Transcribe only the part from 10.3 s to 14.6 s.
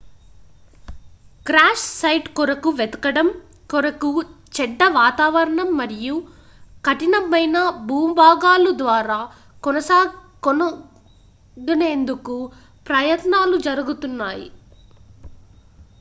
కనుగొనేందుకు ప్రయత్నాలు జరుగుతున్నాయి